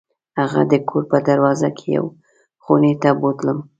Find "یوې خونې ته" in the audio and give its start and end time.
1.97-3.09